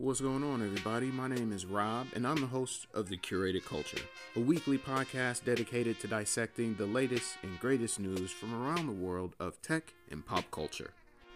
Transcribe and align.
What's 0.00 0.20
going 0.20 0.44
on, 0.44 0.62
everybody? 0.64 1.06
My 1.06 1.26
name 1.26 1.50
is 1.50 1.66
Rob, 1.66 2.06
and 2.14 2.24
I'm 2.24 2.40
the 2.40 2.46
host 2.46 2.86
of 2.94 3.08
The 3.08 3.16
Curated 3.16 3.64
Culture, 3.64 3.98
a 4.36 4.38
weekly 4.38 4.78
podcast 4.78 5.44
dedicated 5.44 5.98
to 5.98 6.06
dissecting 6.06 6.76
the 6.76 6.86
latest 6.86 7.36
and 7.42 7.58
greatest 7.58 7.98
news 7.98 8.30
from 8.30 8.54
around 8.54 8.86
the 8.86 8.92
world 8.92 9.34
of 9.40 9.60
tech 9.60 9.92
and 10.08 10.24
pop 10.24 10.48
culture. 10.52 10.92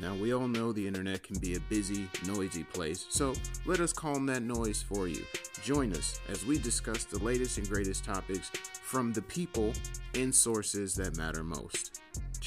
Now, 0.00 0.14
we 0.14 0.32
all 0.32 0.48
know 0.48 0.72
the 0.72 0.86
internet 0.86 1.22
can 1.22 1.38
be 1.38 1.56
a 1.56 1.60
busy, 1.60 2.08
noisy 2.26 2.64
place, 2.64 3.04
so 3.10 3.34
let 3.66 3.80
us 3.80 3.92
calm 3.92 4.24
that 4.26 4.42
noise 4.42 4.82
for 4.82 5.06
you. 5.06 5.22
Join 5.62 5.92
us 5.92 6.18
as 6.30 6.46
we 6.46 6.56
discuss 6.56 7.04
the 7.04 7.22
latest 7.22 7.58
and 7.58 7.68
greatest 7.68 8.06
topics 8.06 8.48
from 8.48 9.12
the 9.12 9.22
people 9.22 9.74
and 10.14 10.34
sources 10.34 10.94
that 10.94 11.18
matter 11.18 11.44
most. 11.44 11.95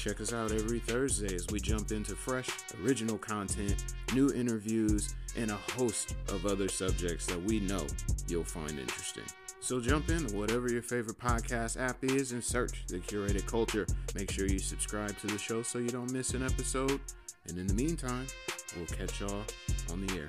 Check 0.00 0.22
us 0.22 0.32
out 0.32 0.50
every 0.50 0.78
Thursday 0.78 1.34
as 1.34 1.46
we 1.48 1.60
jump 1.60 1.92
into 1.92 2.14
fresh, 2.14 2.48
original 2.82 3.18
content, 3.18 3.84
new 4.14 4.32
interviews, 4.32 5.14
and 5.36 5.50
a 5.50 5.58
host 5.76 6.14
of 6.30 6.46
other 6.46 6.68
subjects 6.68 7.26
that 7.26 7.42
we 7.42 7.60
know 7.60 7.86
you'll 8.26 8.42
find 8.42 8.78
interesting. 8.78 9.24
So 9.60 9.78
jump 9.78 10.08
into 10.08 10.34
whatever 10.34 10.72
your 10.72 10.80
favorite 10.80 11.18
podcast 11.18 11.78
app 11.78 12.02
is 12.02 12.32
and 12.32 12.42
search 12.42 12.86
the 12.86 12.96
curated 13.00 13.46
culture. 13.46 13.86
Make 14.14 14.30
sure 14.30 14.46
you 14.46 14.58
subscribe 14.58 15.18
to 15.18 15.26
the 15.26 15.36
show 15.36 15.60
so 15.60 15.78
you 15.78 15.90
don't 15.90 16.10
miss 16.10 16.32
an 16.32 16.46
episode. 16.46 16.98
And 17.48 17.58
in 17.58 17.66
the 17.66 17.74
meantime, 17.74 18.26
we'll 18.78 18.86
catch 18.86 19.20
y'all 19.20 19.44
on 19.92 20.06
the 20.06 20.16
air. 20.16 20.28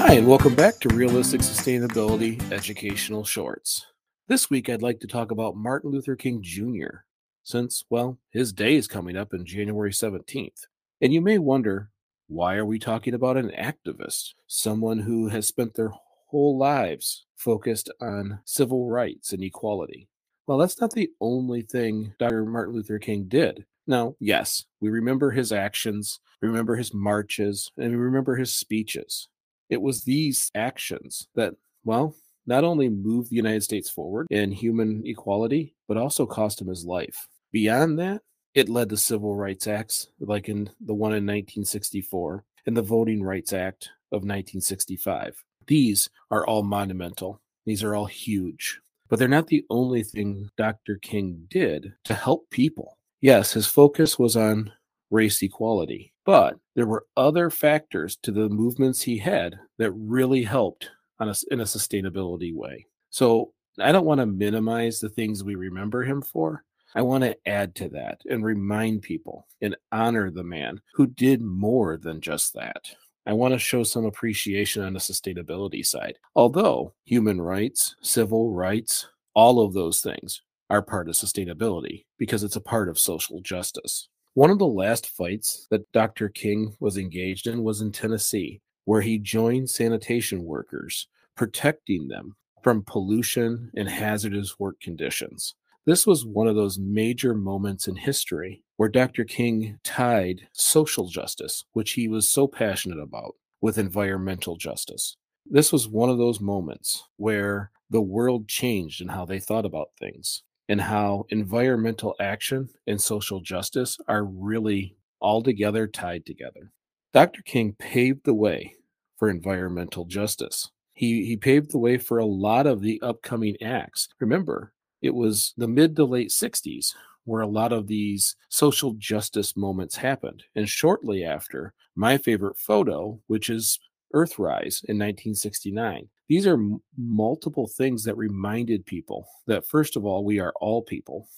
Hi, 0.00 0.12
and 0.14 0.28
welcome 0.28 0.54
back 0.54 0.78
to 0.78 0.94
Realistic 0.94 1.40
Sustainability 1.40 2.40
Educational 2.52 3.24
Shorts. 3.24 3.84
This 4.28 4.48
week, 4.48 4.70
I'd 4.70 4.80
like 4.80 5.00
to 5.00 5.08
talk 5.08 5.32
about 5.32 5.56
Martin 5.56 5.90
Luther 5.90 6.14
King 6.14 6.38
Jr., 6.40 6.98
since, 7.42 7.84
well, 7.90 8.16
his 8.30 8.52
day 8.52 8.76
is 8.76 8.86
coming 8.86 9.16
up 9.16 9.34
in 9.34 9.44
January 9.44 9.90
17th. 9.90 10.66
And 11.00 11.12
you 11.12 11.20
may 11.20 11.38
wonder, 11.38 11.90
why 12.28 12.54
are 12.54 12.64
we 12.64 12.78
talking 12.78 13.12
about 13.12 13.36
an 13.36 13.50
activist? 13.50 14.34
Someone 14.46 15.00
who 15.00 15.30
has 15.30 15.48
spent 15.48 15.74
their 15.74 15.90
whole 16.28 16.56
lives 16.56 17.26
focused 17.34 17.90
on 18.00 18.38
civil 18.44 18.88
rights 18.88 19.32
and 19.32 19.42
equality. 19.42 20.08
Well, 20.46 20.58
that's 20.58 20.80
not 20.80 20.92
the 20.92 21.10
only 21.20 21.62
thing 21.62 22.14
Dr. 22.20 22.44
Martin 22.44 22.72
Luther 22.72 23.00
King 23.00 23.24
did. 23.24 23.66
Now, 23.84 24.14
yes, 24.20 24.64
we 24.80 24.90
remember 24.90 25.32
his 25.32 25.50
actions, 25.50 26.20
remember 26.40 26.76
his 26.76 26.94
marches, 26.94 27.72
and 27.76 27.90
we 27.90 27.96
remember 27.96 28.36
his 28.36 28.54
speeches. 28.54 29.26
It 29.68 29.80
was 29.80 30.02
these 30.02 30.50
actions 30.54 31.28
that, 31.34 31.54
well, 31.84 32.14
not 32.46 32.64
only 32.64 32.88
moved 32.88 33.30
the 33.30 33.36
United 33.36 33.62
States 33.62 33.90
forward 33.90 34.26
in 34.30 34.50
human 34.50 35.02
equality, 35.04 35.74
but 35.86 35.98
also 35.98 36.26
cost 36.26 36.60
him 36.60 36.68
his 36.68 36.84
life. 36.84 37.28
Beyond 37.52 37.98
that, 37.98 38.22
it 38.54 38.68
led 38.68 38.88
to 38.88 38.96
civil 38.96 39.36
rights 39.36 39.66
acts 39.66 40.08
like 40.20 40.48
in 40.48 40.70
the 40.80 40.94
one 40.94 41.12
in 41.12 41.24
1964 41.24 42.44
and 42.66 42.76
the 42.76 42.82
Voting 42.82 43.22
Rights 43.22 43.52
Act 43.52 43.90
of 44.10 44.22
1965. 44.22 45.44
These 45.66 46.08
are 46.30 46.46
all 46.46 46.62
monumental. 46.62 47.40
These 47.66 47.84
are 47.84 47.94
all 47.94 48.06
huge. 48.06 48.80
But 49.08 49.18
they're 49.18 49.28
not 49.28 49.46
the 49.46 49.64
only 49.70 50.02
thing 50.02 50.50
Dr. 50.56 50.96
King 50.96 51.46
did 51.48 51.94
to 52.04 52.14
help 52.14 52.50
people. 52.50 52.98
Yes, 53.20 53.52
his 53.52 53.66
focus 53.66 54.18
was 54.18 54.36
on 54.36 54.72
race 55.10 55.42
equality, 55.42 56.12
but 56.24 56.56
there 56.74 56.86
were 56.86 57.06
other 57.16 57.50
factors 57.50 58.16
to 58.22 58.32
the 58.32 58.48
movements 58.48 59.02
he 59.02 59.18
had 59.18 59.58
that 59.78 59.92
really 59.92 60.42
helped 60.42 60.90
on 61.18 61.28
a, 61.28 61.34
in 61.50 61.60
a 61.60 61.64
sustainability 61.64 62.54
way. 62.54 62.86
So 63.10 63.52
I 63.80 63.92
don't 63.92 64.06
want 64.06 64.20
to 64.20 64.26
minimize 64.26 65.00
the 65.00 65.08
things 65.08 65.44
we 65.44 65.54
remember 65.54 66.02
him 66.02 66.22
for. 66.22 66.64
I 66.94 67.02
want 67.02 67.24
to 67.24 67.36
add 67.46 67.74
to 67.76 67.88
that 67.90 68.22
and 68.28 68.44
remind 68.44 69.02
people 69.02 69.46
and 69.60 69.76
honor 69.92 70.30
the 70.30 70.44
man 70.44 70.80
who 70.94 71.06
did 71.06 71.42
more 71.42 71.96
than 71.96 72.20
just 72.20 72.54
that. 72.54 72.90
I 73.26 73.34
want 73.34 73.52
to 73.52 73.58
show 73.58 73.82
some 73.82 74.06
appreciation 74.06 74.82
on 74.82 74.94
the 74.94 74.98
sustainability 74.98 75.84
side. 75.84 76.18
Although 76.34 76.94
human 77.04 77.40
rights, 77.40 77.94
civil 78.00 78.52
rights, 78.52 79.06
all 79.34 79.60
of 79.60 79.74
those 79.74 80.00
things 80.00 80.40
are 80.70 80.80
part 80.80 81.08
of 81.08 81.14
sustainability 81.14 82.06
because 82.18 82.42
it's 82.42 82.56
a 82.56 82.60
part 82.60 82.88
of 82.88 82.98
social 82.98 83.40
justice. 83.40 84.08
One 84.34 84.50
of 84.50 84.58
the 84.58 84.66
last 84.66 85.08
fights 85.08 85.66
that 85.70 85.90
Dr. 85.92 86.28
King 86.28 86.76
was 86.78 86.96
engaged 86.96 87.46
in 87.46 87.64
was 87.64 87.80
in 87.80 87.90
Tennessee, 87.90 88.60
where 88.84 89.00
he 89.00 89.18
joined 89.18 89.70
sanitation 89.70 90.44
workers, 90.44 91.08
protecting 91.34 92.08
them 92.08 92.36
from 92.62 92.84
pollution 92.84 93.70
and 93.74 93.88
hazardous 93.88 94.58
work 94.58 94.80
conditions. 94.80 95.54
This 95.86 96.06
was 96.06 96.26
one 96.26 96.46
of 96.46 96.54
those 96.54 96.78
major 96.78 97.34
moments 97.34 97.88
in 97.88 97.96
history 97.96 98.62
where 98.76 98.88
Dr. 98.88 99.24
King 99.24 99.78
tied 99.82 100.46
social 100.52 101.08
justice, 101.08 101.64
which 101.72 101.92
he 101.92 102.06
was 102.06 102.28
so 102.28 102.46
passionate 102.46 103.00
about, 103.00 103.34
with 103.60 103.78
environmental 103.78 104.56
justice. 104.56 105.16
This 105.46 105.72
was 105.72 105.88
one 105.88 106.10
of 106.10 106.18
those 106.18 106.40
moments 106.40 107.08
where 107.16 107.70
the 107.90 108.02
world 108.02 108.48
changed 108.48 109.00
in 109.00 109.08
how 109.08 109.24
they 109.24 109.40
thought 109.40 109.64
about 109.64 109.88
things 109.98 110.42
and 110.68 110.80
how 110.80 111.26
environmental 111.30 112.14
action 112.20 112.68
and 112.86 113.00
social 113.00 113.40
justice 113.40 113.98
are 114.08 114.24
really 114.24 114.96
all 115.20 115.42
together 115.42 115.86
tied 115.86 116.26
together. 116.26 116.72
Dr. 117.12 117.42
King 117.42 117.74
paved 117.78 118.24
the 118.24 118.34
way 118.34 118.74
for 119.16 119.30
environmental 119.30 120.04
justice. 120.04 120.70
He, 120.92 121.24
he 121.24 121.36
paved 121.36 121.72
the 121.72 121.78
way 121.78 121.96
for 121.96 122.18
a 122.18 122.26
lot 122.26 122.66
of 122.66 122.80
the 122.80 123.00
upcoming 123.02 123.56
acts. 123.62 124.08
Remember, 124.20 124.72
it 125.00 125.14
was 125.14 125.54
the 125.56 125.68
mid 125.68 125.96
to 125.96 126.04
late 126.04 126.30
60s 126.30 126.94
where 127.24 127.42
a 127.42 127.46
lot 127.46 127.72
of 127.72 127.86
these 127.86 128.36
social 128.48 128.94
justice 128.94 129.56
moments 129.56 129.96
happened. 129.96 130.44
And 130.54 130.68
shortly 130.68 131.24
after, 131.24 131.74
my 131.94 132.16
favorite 132.16 132.56
photo, 132.56 133.20
which 133.26 133.50
is 133.50 133.78
Earthrise 134.14 134.82
in 134.84 134.96
1969. 134.96 136.08
These 136.28 136.46
are 136.46 136.54
m- 136.54 136.82
multiple 136.96 137.66
things 137.66 138.04
that 138.04 138.16
reminded 138.16 138.84
people 138.84 139.26
that, 139.46 139.66
first 139.66 139.96
of 139.96 140.04
all, 140.04 140.24
we 140.24 140.38
are 140.38 140.52
all 140.60 140.82
people 140.82 141.28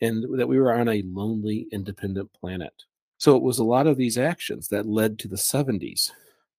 and 0.00 0.38
that 0.38 0.48
we 0.48 0.58
were 0.58 0.74
on 0.74 0.88
a 0.88 1.02
lonely, 1.06 1.68
independent 1.70 2.32
planet. 2.32 2.72
So 3.18 3.36
it 3.36 3.42
was 3.42 3.58
a 3.58 3.64
lot 3.64 3.86
of 3.86 3.96
these 3.96 4.18
actions 4.18 4.66
that 4.68 4.84
led 4.84 5.18
to 5.20 5.28
the 5.28 5.36
70s. 5.36 6.10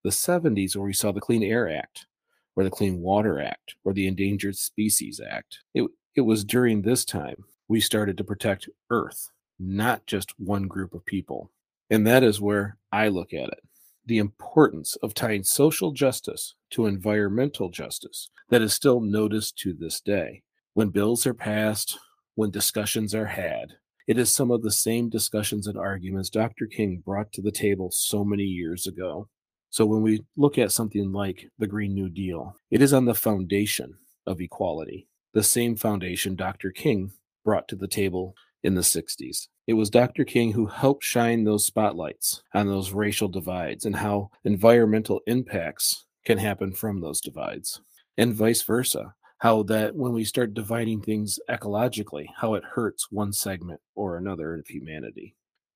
The 0.04 0.10
70s, 0.10 0.76
where 0.76 0.86
we 0.86 0.94
saw 0.94 1.12
the 1.12 1.20
Clean 1.20 1.44
Air 1.44 1.70
Act, 1.70 2.08
or 2.56 2.64
the 2.64 2.70
Clean 2.70 3.02
Water 3.02 3.42
Act, 3.42 3.76
or 3.84 3.94
the 3.94 4.08
Endangered 4.08 4.56
Species 4.56 5.20
Act. 5.20 5.60
It, 5.74 5.90
it 6.16 6.22
was 6.22 6.46
during 6.46 6.82
this 6.82 7.04
time 7.04 7.44
we 7.68 7.82
started 7.82 8.18
to 8.18 8.24
protect 8.24 8.70
Earth, 8.90 9.30
not 9.60 10.06
just 10.08 10.40
one 10.40 10.68
group 10.68 10.94
of 10.94 11.06
people. 11.06 11.52
And 11.90 12.08
that 12.08 12.24
is 12.24 12.40
where 12.40 12.78
I 12.94 13.10
look 13.10 13.34
at 13.34 13.50
it 13.50 13.60
the 14.06 14.18
importance 14.18 14.96
of 14.98 15.14
tying 15.14 15.44
social 15.44 15.92
justice 15.92 16.56
to 16.72 16.86
environmental 16.86 17.70
justice 17.70 18.30
that 18.50 18.62
is 18.62 18.74
still 18.74 19.00
noticed 19.00 19.58
to 19.58 19.74
this 19.74 20.02
day. 20.02 20.44
When 20.74 20.90
bills 20.90 21.26
are 21.26 21.34
passed, 21.34 21.98
when 22.36 22.52
discussions 22.52 23.14
are 23.14 23.26
had, 23.26 23.74
it 24.08 24.18
is 24.18 24.32
some 24.32 24.52
of 24.52 24.64
the 24.64 24.72
same 24.72 25.10
discussions 25.10 25.68
and 25.68 25.78
arguments 25.78 26.30
Dr. 26.30 26.68
King 26.68 27.02
brought 27.06 27.32
to 27.34 27.42
the 27.42 27.52
table 27.52 27.90
so 27.92 28.26
many 28.26 28.44
years 28.44 28.88
ago. 28.88 29.30
So 29.70 29.86
when 29.86 30.02
we 30.02 30.24
look 30.36 30.58
at 30.58 30.72
something 30.72 31.12
like 31.12 31.48
the 31.58 31.68
Green 31.68 31.94
New 31.94 32.10
Deal, 32.10 32.58
it 32.70 32.82
is 32.82 32.94
on 32.94 33.06
the 33.06 33.16
foundation 33.16 33.96
of 34.26 34.42
equality 34.42 35.08
the 35.34 35.44
same 35.44 35.76
foundation 35.76 36.36
Dr. 36.36 36.72
King 36.72 37.12
brought 37.44 37.68
to 37.68 37.76
the 37.76 37.88
table 37.88 38.36
in 38.64 38.76
the 38.76 38.82
60s. 38.82 39.48
It 39.68 39.74
was 39.74 39.90
Dr. 39.90 40.24
King 40.24 40.52
who 40.52 40.66
helped 40.66 41.04
shine 41.04 41.44
those 41.44 41.66
spotlights 41.66 42.44
on 42.54 42.68
those 42.68 42.92
racial 42.92 43.28
divides 43.28 43.86
and 43.86 43.96
how 43.96 44.32
environmental 44.44 45.22
impacts 45.28 46.06
can 46.26 46.38
happen 46.38 46.74
from 46.74 47.02
those 47.02 47.22
divides, 47.22 47.82
and 48.18 48.34
vice 48.34 48.62
versa. 48.62 49.14
How 49.40 49.64
that 49.64 49.94
when 49.94 50.14
we 50.14 50.24
start 50.24 50.54
dividing 50.54 51.02
things 51.02 51.38
ecologically, 51.50 52.28
how 52.38 52.54
it 52.54 52.64
hurts 52.64 53.12
one 53.12 53.34
segment 53.34 53.82
or 53.94 54.16
another 54.16 54.56
of 54.56 54.68
humanity. 54.68 55.36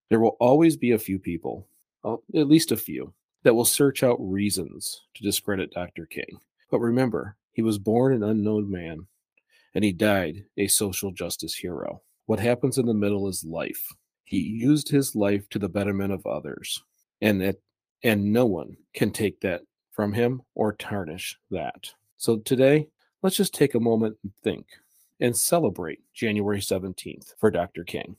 There 0.09 0.21
will 0.21 0.37
always 0.39 0.77
be 0.77 0.91
a 0.91 0.99
few 0.99 1.19
people, 1.19 1.67
well, 2.01 2.23
at 2.33 2.47
least 2.47 2.71
a 2.71 2.77
few, 2.77 3.13
that 3.43 3.53
will 3.53 3.65
search 3.65 4.03
out 4.03 4.15
reasons 4.21 5.01
to 5.15 5.23
discredit 5.23 5.71
Dr. 5.71 6.05
King. 6.05 6.39
But 6.71 6.79
remember, 6.79 7.35
he 7.51 7.61
was 7.61 7.77
born 7.77 8.13
an 8.13 8.23
unknown 8.23 8.71
man 8.71 9.07
and 9.75 9.83
he 9.83 9.91
died 9.91 10.45
a 10.57 10.67
social 10.67 11.11
justice 11.11 11.55
hero. 11.55 12.01
What 12.27 12.39
happens 12.39 12.77
in 12.77 12.85
the 12.85 12.93
middle 12.93 13.27
is 13.27 13.43
life. 13.43 13.87
He 14.25 14.41
mm-hmm. 14.41 14.69
used 14.69 14.89
his 14.89 15.15
life 15.15 15.49
to 15.49 15.59
the 15.59 15.69
betterment 15.69 16.13
of 16.13 16.25
others. 16.25 16.83
And 17.21 17.41
it 17.41 17.61
and 18.03 18.31
no 18.31 18.45
one 18.45 18.77
can 18.93 19.09
take 19.09 19.41
that 19.41 19.61
from 19.91 20.13
him 20.13 20.43
or 20.53 20.73
tarnish 20.73 21.35
that. 21.49 21.91
So 22.17 22.37
today, 22.37 22.89
let's 23.23 23.35
just 23.35 23.55
take 23.55 23.73
a 23.73 23.79
moment 23.79 24.17
and 24.23 24.31
think 24.43 24.67
and 25.19 25.35
celebrate 25.35 25.99
January 26.13 26.59
17th 26.59 27.33
for 27.39 27.49
Dr. 27.49 27.83
King. 27.83 28.17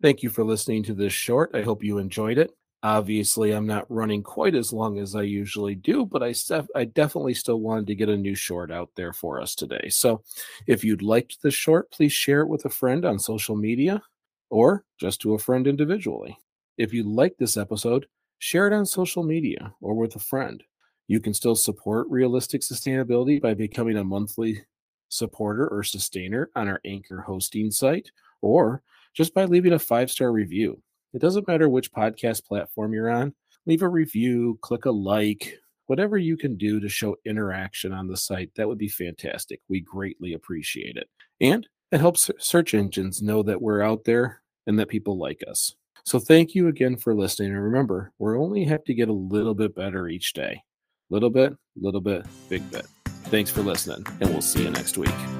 Thank 0.00 0.22
you 0.22 0.30
for 0.30 0.44
listening 0.44 0.82
to 0.84 0.94
this 0.94 1.12
short. 1.12 1.50
I 1.52 1.60
hope 1.60 1.84
you 1.84 1.98
enjoyed 1.98 2.38
it. 2.38 2.52
Obviously, 2.82 3.50
I'm 3.52 3.66
not 3.66 3.90
running 3.90 4.22
quite 4.22 4.54
as 4.54 4.72
long 4.72 5.00
as 5.00 5.16
I 5.16 5.22
usually 5.22 5.74
do, 5.74 6.06
but 6.06 6.22
I, 6.22 6.32
I 6.76 6.84
definitely 6.84 7.34
still 7.34 7.60
wanted 7.60 7.88
to 7.88 7.96
get 7.96 8.08
a 8.08 8.16
new 8.16 8.36
short 8.36 8.70
out 8.70 8.90
there 8.94 9.12
for 9.12 9.40
us 9.40 9.56
today. 9.56 9.88
So 9.88 10.22
if 10.68 10.84
you'd 10.84 11.02
liked 11.02 11.42
the 11.42 11.50
short, 11.50 11.90
please 11.90 12.12
share 12.12 12.42
it 12.42 12.48
with 12.48 12.64
a 12.66 12.70
friend 12.70 13.04
on 13.04 13.18
social 13.18 13.56
media 13.56 14.00
or 14.48 14.84
just 14.98 15.20
to 15.22 15.34
a 15.34 15.38
friend 15.38 15.66
individually. 15.66 16.38
If 16.76 16.94
you 16.94 17.02
like 17.02 17.36
this 17.36 17.56
episode, 17.56 18.06
share 18.38 18.68
it 18.68 18.72
on 18.72 18.86
social 18.86 19.24
media 19.24 19.74
or 19.80 19.94
with 19.94 20.14
a 20.14 20.20
friend. 20.20 20.62
You 21.08 21.18
can 21.18 21.34
still 21.34 21.56
support 21.56 22.06
realistic 22.08 22.60
sustainability 22.60 23.40
by 23.42 23.54
becoming 23.54 23.96
a 23.96 24.04
monthly 24.04 24.62
supporter 25.08 25.66
or 25.66 25.82
sustainer 25.82 26.50
on 26.54 26.68
our 26.68 26.80
Anchor 26.84 27.22
hosting 27.22 27.72
site 27.72 28.12
or 28.40 28.82
just 29.14 29.34
by 29.34 29.46
leaving 29.46 29.72
a 29.72 29.78
five 29.78 30.10
star 30.12 30.30
review. 30.30 30.80
It 31.12 31.20
doesn't 31.20 31.48
matter 31.48 31.68
which 31.68 31.92
podcast 31.92 32.44
platform 32.44 32.92
you're 32.92 33.10
on, 33.10 33.34
leave 33.66 33.82
a 33.82 33.88
review, 33.88 34.58
click 34.62 34.84
a 34.84 34.90
like, 34.90 35.58
whatever 35.86 36.18
you 36.18 36.36
can 36.36 36.56
do 36.56 36.80
to 36.80 36.88
show 36.88 37.16
interaction 37.24 37.92
on 37.92 38.08
the 38.08 38.16
site. 38.16 38.50
That 38.56 38.68
would 38.68 38.78
be 38.78 38.88
fantastic. 38.88 39.60
We 39.68 39.80
greatly 39.80 40.34
appreciate 40.34 40.96
it. 40.96 41.08
And 41.40 41.66
it 41.90 42.00
helps 42.00 42.30
search 42.38 42.74
engines 42.74 43.22
know 43.22 43.42
that 43.42 43.62
we're 43.62 43.82
out 43.82 44.04
there 44.04 44.42
and 44.66 44.78
that 44.78 44.88
people 44.88 45.18
like 45.18 45.42
us. 45.48 45.74
So 46.04 46.18
thank 46.18 46.54
you 46.54 46.68
again 46.68 46.96
for 46.96 47.14
listening. 47.14 47.52
And 47.52 47.62
remember, 47.62 48.12
we 48.18 48.36
only 48.36 48.64
have 48.64 48.84
to 48.84 48.94
get 48.94 49.08
a 49.08 49.12
little 49.12 49.54
bit 49.54 49.74
better 49.74 50.08
each 50.08 50.32
day. 50.32 50.62
Little 51.10 51.30
bit, 51.30 51.54
little 51.76 52.02
bit, 52.02 52.26
big 52.48 52.70
bit. 52.70 52.86
Thanks 53.24 53.50
for 53.50 53.62
listening, 53.62 54.06
and 54.20 54.30
we'll 54.30 54.40
see 54.40 54.62
you 54.62 54.70
next 54.70 54.96
week. 54.96 55.37